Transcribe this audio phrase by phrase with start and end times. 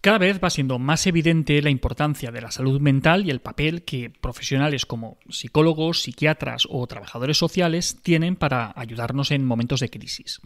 [0.00, 3.82] Cada vez va siendo más evidente la importancia de la salud mental y el papel
[3.82, 10.40] que profesionales como psicólogos, psiquiatras o trabajadores sociales tienen para ayudarnos en momentos de crisis.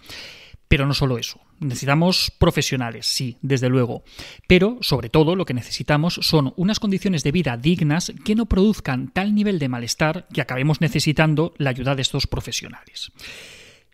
[0.67, 1.41] Pero no solo eso.
[1.61, 4.03] Necesitamos profesionales, sí, desde luego.
[4.49, 9.13] Pero, sobre todo, lo que necesitamos son unas condiciones de vida dignas que no produzcan
[9.13, 13.13] tal nivel de malestar que acabemos necesitando la ayuda de estos profesionales.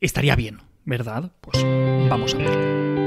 [0.01, 1.33] Estaría bien, ¿verdad?
[1.43, 1.63] Pues
[2.09, 3.00] vamos a verlo.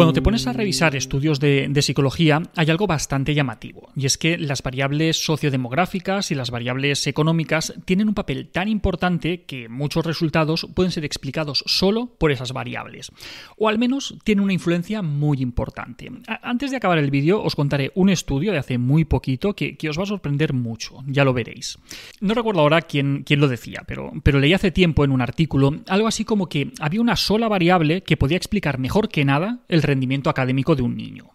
[0.00, 4.38] Cuando te pones a revisar estudios de, psicología, hay algo bastante llamativo, y es que
[4.38, 10.66] las variables sociodemográficas y las variables económicas tienen un papel tan importante que muchos resultados
[10.74, 13.12] pueden ser explicados solo por esas variables,
[13.58, 16.10] o al menos tienen una influencia muy importante.
[16.42, 19.98] antes de acabar el vídeo, os contaré un estudio de hace muy poquito que, os
[19.98, 21.78] va a sorprender mucho, ya lo veréis.
[22.22, 25.74] No recuerdo ahora quién, quién lo decía, pero, pero leí hace tiempo en un artículo
[25.88, 29.89] algo así como que había una sola variable que podía explicar mejor que nada el
[29.90, 31.30] rendimiento académico de un niño.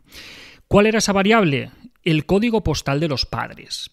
[0.67, 1.71] ¿Cuál era esa variable?
[2.03, 3.91] El código postal de los padres.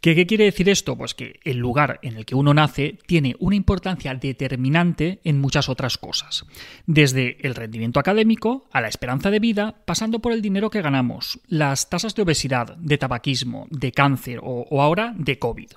[0.00, 0.96] ¿Qué, quiere decir esto?
[0.96, 5.68] Pues que el lugar en el que uno nace tiene una importancia determinante en muchas
[5.68, 6.46] otras cosas,
[6.86, 11.40] desde el rendimiento académico a la esperanza de vida, pasando por el dinero que ganamos,
[11.48, 15.70] las tasas de obesidad, de tabaquismo, de cáncer o, o ahora de COVID.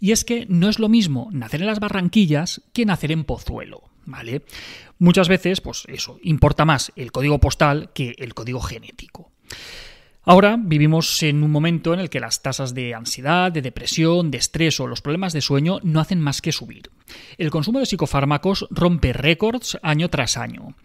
[0.00, 3.93] Y es que no es lo mismo nacer en las Barranquillas que nacer en Pozuelo.
[4.06, 4.42] ¿Vale?
[4.98, 9.30] Muchas veces, pues eso, importa más el código postal que el código genético.
[10.26, 14.38] Ahora vivimos en un momento en el que las tasas de ansiedad, de depresión, de
[14.38, 16.90] estrés o los problemas de sueño no hacen más que subir.
[17.36, 20.76] El consumo de psicofármacos rompe récords año tras año.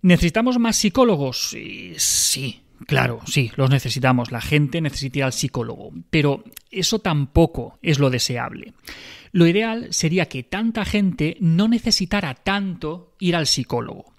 [0.00, 1.54] ¿Necesitamos más psicólogos?
[1.98, 4.30] Sí, claro, sí, los necesitamos.
[4.32, 5.92] La gente necesita ir al psicólogo.
[6.10, 8.74] Pero eso tampoco es lo deseable.
[9.32, 14.14] Lo ideal sería que tanta gente no necesitara tanto ir al psicólogo.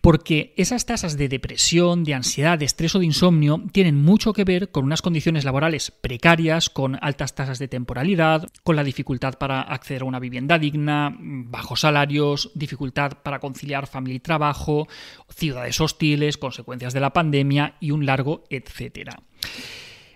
[0.00, 4.44] Porque esas tasas de depresión, de ansiedad, de estrés o de insomnio tienen mucho que
[4.44, 9.60] ver con unas condiciones laborales precarias, con altas tasas de temporalidad, con la dificultad para
[9.60, 14.88] acceder a una vivienda digna, bajos salarios, dificultad para conciliar familia y trabajo,
[15.28, 19.20] ciudades hostiles, consecuencias de la pandemia y un largo etcétera.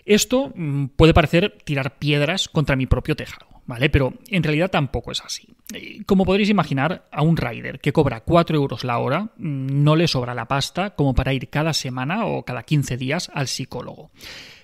[0.04, 3.46] Esto mm, puede parecer tirar piedras contra mi propio tejado.
[3.70, 3.88] ¿Vale?
[3.88, 5.48] Pero en realidad tampoco es así.
[5.72, 9.94] Eh, como podréis imaginar, a un rider que cobra 4 euros la hora mm, no
[9.94, 14.10] le sobra la pasta como para ir cada semana o cada 15 días al psicólogo.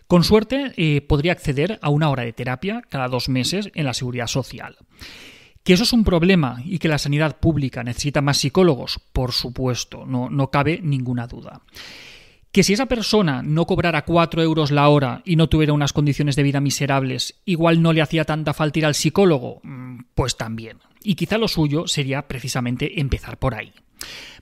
[0.08, 3.94] Con suerte eh, podría acceder a una hora de terapia cada dos meses en la
[3.94, 4.76] seguridad social.
[5.62, 9.00] ¿Que eso es un problema y que la sanidad pública necesita más psicólogos?
[9.12, 11.62] Por supuesto, no, no cabe ninguna duda
[12.56, 16.36] que si esa persona no cobrara 4 euros la hora y no tuviera unas condiciones
[16.36, 20.78] de vida miserables, igual no le hacía tanta falta ir al psicólogo, mm, pues también.
[21.02, 23.74] Y quizá lo suyo sería precisamente empezar por ahí.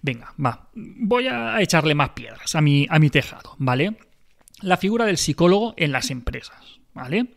[0.00, 3.96] Venga, va, voy a echarle más piedras a mi, a mi tejado, ¿vale?
[4.60, 7.34] La figura del psicólogo en las empresas, ¿vale?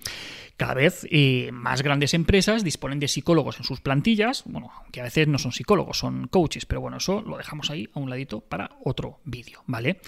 [0.57, 5.03] Cada vez eh, más grandes empresas disponen de psicólogos en sus plantillas, bueno, que a
[5.03, 8.41] veces no son psicólogos, son coaches, pero bueno, eso lo dejamos ahí a un ladito
[8.41, 10.01] para otro vídeo, ¿vale?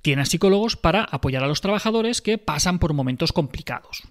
[0.00, 4.04] Tienen psicólogos para apoyar a los trabajadores que pasan por momentos complicados.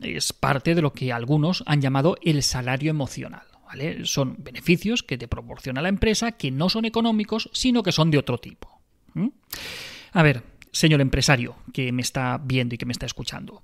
[0.00, 3.46] Es parte de lo que algunos han llamado el salario emocional.
[4.04, 8.18] Son beneficios que te proporciona la empresa que no son económicos, sino que son de
[8.18, 8.80] otro tipo.
[10.12, 10.44] A ver,
[10.76, 13.62] señor empresario que me está viendo y que me está escuchando.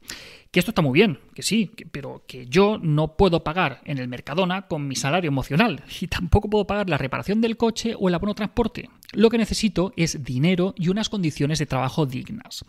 [0.51, 4.09] Que esto está muy bien, que sí, pero que yo no puedo pagar en el
[4.09, 8.15] Mercadona con mi salario emocional y tampoco puedo pagar la reparación del coche o el
[8.15, 8.89] abono transporte.
[9.13, 12.65] Lo que necesito es dinero y unas condiciones de trabajo dignas.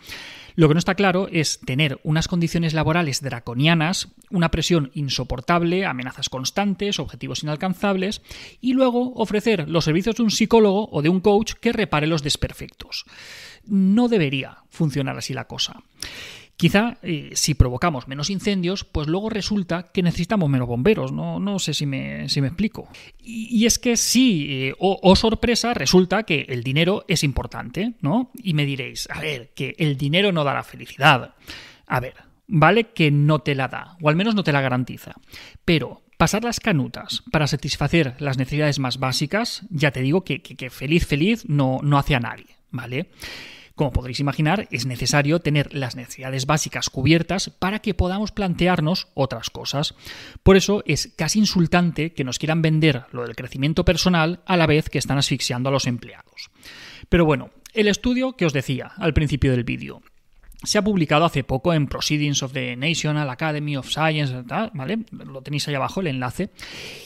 [0.56, 6.30] Lo que no está claro es tener unas condiciones laborales draconianas, una presión insoportable, amenazas
[6.30, 8.22] constantes, objetivos inalcanzables,
[8.62, 12.24] y luego ofrecer los servicios de un psicólogo o de un coach que repare los
[12.24, 13.06] desperfectos.
[13.66, 15.82] No debería funcionar así la cosa.
[16.64, 21.12] Quizá eh, si provocamos menos incendios, pues luego resulta que necesitamos menos bomberos.
[21.12, 22.88] No, no sé si me, si me explico.
[23.20, 28.32] Y, es que sí, eh, o, sorpresa, resulta que el dinero es importante, ¿no?
[28.42, 31.36] Y me diréis, a ver, que el dinero no da la felicidad.
[31.86, 32.14] A ver,
[32.48, 35.16] vale que no te la da, o al menos no te la garantiza.
[35.66, 40.70] Pero pasar las canutas para satisfacer las necesidades más básicas, ya te digo que, que,
[40.70, 43.10] feliz, feliz no, no hace a nadie, ¿vale?
[43.76, 49.50] Como podréis imaginar, es necesario tener las necesidades básicas cubiertas para que podamos plantearnos otras
[49.50, 49.96] cosas.
[50.44, 54.68] Por eso es casi insultante que nos quieran vender lo del crecimiento personal a la
[54.68, 56.52] vez que están asfixiando a los empleados.
[57.10, 60.04] Pero bueno, el estudio que os decía al principio del vídeo.
[60.64, 64.44] Se ha publicado hace poco en Proceedings of the National Academy of Science,
[64.74, 65.00] ¿vale?
[65.12, 66.50] Lo tenéis ahí abajo el enlace.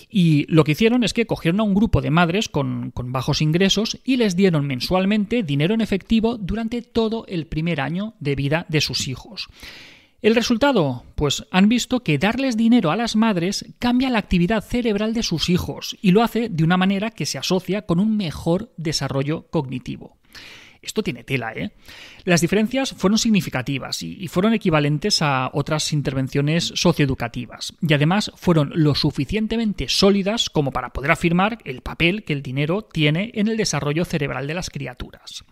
[0.09, 3.41] Y lo que hicieron es que cogieron a un grupo de madres con, con bajos
[3.41, 8.65] ingresos y les dieron mensualmente dinero en efectivo durante todo el primer año de vida
[8.69, 9.49] de sus hijos.
[10.19, 11.03] ¿El resultado?
[11.13, 15.47] Pues han visto que darles dinero a las madres cambia la actividad cerebral de sus
[15.49, 20.17] hijos y lo hace de una manera que se asocia con un mejor desarrollo cognitivo.
[20.81, 21.71] Esto tiene tela, ¿eh?
[22.23, 28.95] Las diferencias fueron significativas y fueron equivalentes a otras intervenciones socioeducativas, y además fueron lo
[28.95, 34.05] suficientemente sólidas como para poder afirmar el papel que el dinero tiene en el desarrollo
[34.05, 35.43] cerebral de las criaturas.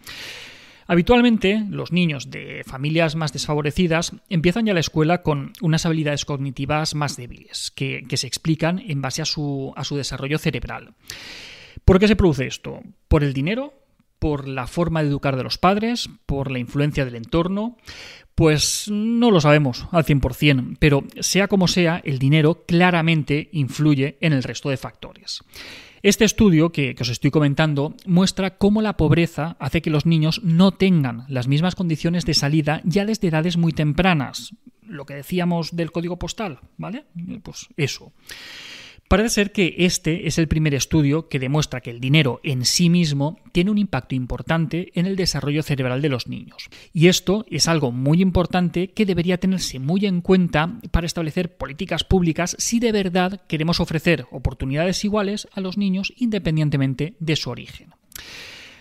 [0.87, 6.93] Habitualmente, los niños de familias más desfavorecidas empiezan ya la escuela con unas habilidades cognitivas
[6.93, 10.93] más débiles, que, se explican en base a su, a su desarrollo cerebral.
[11.85, 12.81] ¿Por qué se produce esto?
[13.07, 13.73] ¿Por el dinero?
[14.19, 16.09] ¿Por la forma de educar de los padres?
[16.25, 17.77] ¿Por la influencia del entorno?
[18.35, 24.33] Pues no lo sabemos al 100%, pero sea como sea, el dinero claramente influye en
[24.33, 25.41] el resto de factores.
[26.05, 30.71] Este estudio que, os estoy comentando muestra cómo la pobreza hace que los niños no
[30.71, 34.53] tengan las mismas condiciones de salida ya desde edades muy tempranas.
[34.83, 37.05] Lo que decíamos del código postal, ¿vale?
[37.41, 38.13] Pues eso.
[39.07, 42.89] Parece ser que este es el primer estudio que demuestra que el dinero en sí
[42.89, 46.69] mismo tiene un impacto importante en el desarrollo cerebral de los niños.
[46.91, 52.03] Y esto es algo muy importante que debería tenerse muy en cuenta para establecer políticas
[52.03, 57.93] públicas si de verdad queremos ofrecer oportunidades iguales a los niños independientemente de su origen.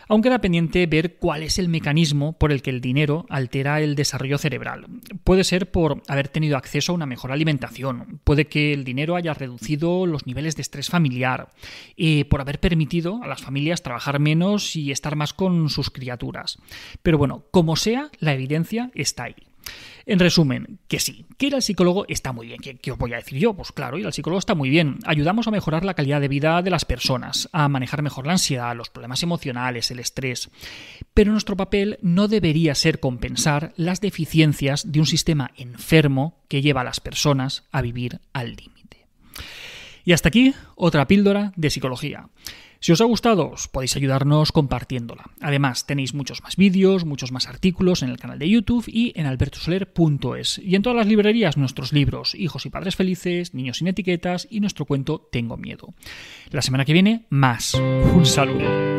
[0.08, 3.94] Aún queda pendiente ver cuál es el mecanismo por el que el dinero altera el
[3.94, 4.86] desarrollo cerebral.
[5.24, 9.34] Puede ser por haber tenido acceso a una mejor alimentación, puede que el dinero haya
[9.34, 11.50] reducido los niveles de estrés familiar,
[11.96, 16.58] eh, por haber permitido a las familias trabajar menos y estar más con sus criaturas.
[17.02, 19.34] Pero bueno, como sea, la evidencia está ahí.
[20.06, 22.60] En resumen, que sí, que ir al psicólogo está muy bien.
[22.60, 23.54] ¿Qué, os voy a decir yo?
[23.54, 24.98] Pues claro, ir al psicólogo está muy bien.
[25.06, 28.76] Ayudamos a mejorar la calidad de vida de las personas, a manejar mejor la ansiedad,
[28.76, 30.50] los problemas emocionales, el estrés.
[31.14, 36.82] Pero nuestro papel no debería ser compensar las deficiencias de un sistema enfermo que lleva
[36.82, 39.06] a las personas a vivir al límite.
[40.04, 42.28] Y hasta aquí otra píldora de psicología.
[42.84, 45.30] Si os ha gustado, os podéis ayudarnos compartiéndola.
[45.40, 49.24] Además, tenéis muchos más vídeos, muchos más artículos en el canal de YouTube y en
[49.24, 50.58] albertosoler.es.
[50.58, 54.60] Y en todas las librerías nuestros libros Hijos y Padres Felices, Niños sin Etiquetas y
[54.60, 55.94] nuestro cuento Tengo Miedo.
[56.50, 57.72] La semana que viene, más.
[57.72, 58.93] Un saludo.